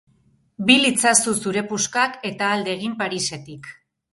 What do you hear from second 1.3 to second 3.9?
zure puskak eta alde egin Parisetik.